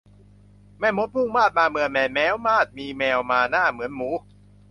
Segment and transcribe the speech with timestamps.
[0.79, 4.09] แม่มดมุ่งมาดมาเมืองแมนแม้นมาศมีแมวมาหน้าเหมือนหมู